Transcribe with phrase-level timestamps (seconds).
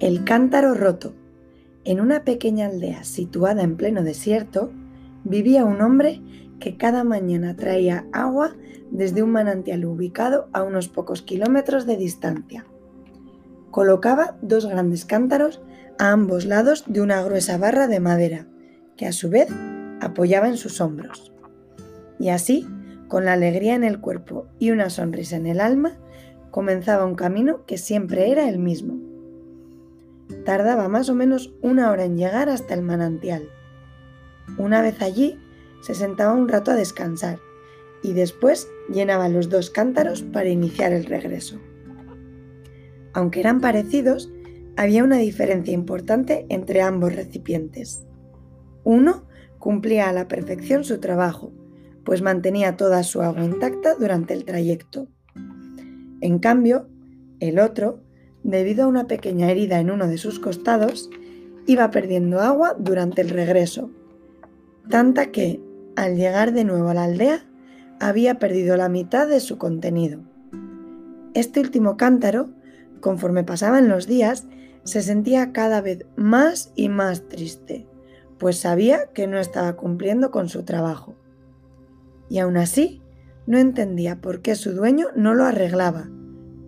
[0.00, 1.12] El cántaro roto.
[1.84, 4.72] En una pequeña aldea situada en pleno desierto,
[5.24, 6.22] vivía un hombre
[6.58, 8.56] que cada mañana traía agua
[8.90, 12.64] desde un manantial ubicado a unos pocos kilómetros de distancia.
[13.70, 15.60] Colocaba dos grandes cántaros
[15.98, 18.46] a ambos lados de una gruesa barra de madera,
[18.96, 19.48] que a su vez
[20.00, 21.30] apoyaba en sus hombros.
[22.18, 22.66] Y así,
[23.06, 25.98] con la alegría en el cuerpo y una sonrisa en el alma,
[26.50, 29.09] comenzaba un camino que siempre era el mismo
[30.44, 33.48] Tardaba más o menos una hora en llegar hasta el manantial.
[34.58, 35.38] Una vez allí,
[35.82, 37.38] se sentaba un rato a descansar
[38.02, 41.58] y después llenaba los dos cántaros para iniciar el regreso.
[43.12, 44.30] Aunque eran parecidos,
[44.76, 48.06] había una diferencia importante entre ambos recipientes.
[48.84, 49.26] Uno
[49.58, 51.52] cumplía a la perfección su trabajo,
[52.04, 55.08] pues mantenía toda su agua intacta durante el trayecto.
[56.20, 56.88] En cambio,
[57.40, 58.02] el otro
[58.42, 61.10] debido a una pequeña herida en uno de sus costados,
[61.66, 63.90] iba perdiendo agua durante el regreso,
[64.88, 65.62] tanta que,
[65.96, 67.46] al llegar de nuevo a la aldea,
[68.00, 70.20] había perdido la mitad de su contenido.
[71.34, 72.50] Este último cántaro,
[73.00, 74.46] conforme pasaban los días,
[74.84, 77.86] se sentía cada vez más y más triste,
[78.38, 81.14] pues sabía que no estaba cumpliendo con su trabajo.
[82.28, 83.02] Y aún así,
[83.46, 86.08] no entendía por qué su dueño no lo arreglaba,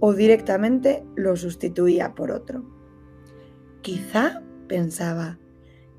[0.05, 2.65] o directamente lo sustituía por otro.
[3.83, 5.39] Quizá, pensaba,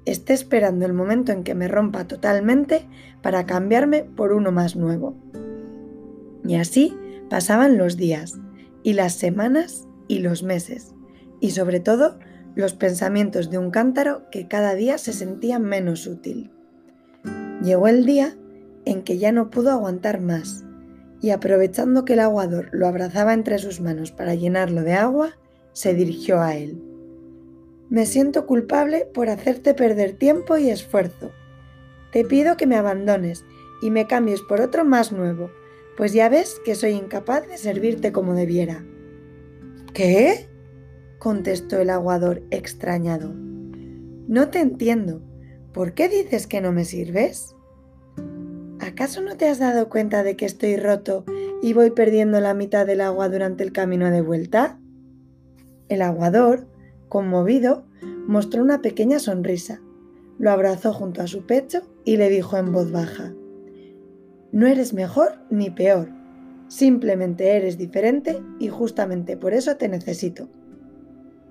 [0.04, 2.86] esté esperando el momento en que me rompa totalmente
[3.22, 5.16] para cambiarme por uno más nuevo.
[6.46, 6.94] Y así
[7.30, 8.38] pasaban los días,
[8.84, 10.94] y las semanas y los meses,
[11.40, 12.20] y sobre todo
[12.56, 16.52] los pensamientos de un cántaro que cada día se sentía menos útil.
[17.64, 18.36] Llegó el día
[18.84, 20.63] en que ya no pudo aguantar más
[21.24, 25.38] y aprovechando que el aguador lo abrazaba entre sus manos para llenarlo de agua,
[25.72, 26.84] se dirigió a él.
[27.90, 31.32] Me siento culpable por hacerte perder tiempo y esfuerzo.
[32.12, 33.46] Te pido que me abandones
[33.82, 35.50] y me cambies por otro más nuevo,
[35.96, 38.84] pues ya ves que soy incapaz de servirte como debiera.
[39.94, 40.50] ¿Qué?
[41.20, 43.34] contestó el aguador extrañado.
[43.34, 45.22] No te entiendo.
[45.72, 47.56] ¿Por qué dices que no me sirves?
[48.86, 51.24] ¿Acaso no te has dado cuenta de que estoy roto
[51.62, 54.78] y voy perdiendo la mitad del agua durante el camino de vuelta?
[55.88, 56.68] El aguador,
[57.08, 57.86] conmovido,
[58.28, 59.80] mostró una pequeña sonrisa,
[60.38, 63.34] lo abrazó junto a su pecho y le dijo en voz baja,
[64.52, 66.10] No eres mejor ni peor,
[66.68, 70.50] simplemente eres diferente y justamente por eso te necesito.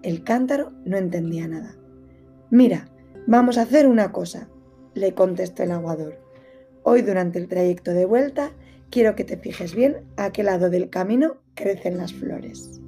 [0.03, 1.79] El cántaro no entendía nada.
[2.51, 2.89] Mira,
[3.27, 4.51] vamos a hacer una cosa,
[4.93, 6.22] le contestó el aguador.
[6.85, 8.53] Hoy durante el trayecto de vuelta
[8.91, 12.82] quiero que te fijes bien a qué lado del camino crecen las flores.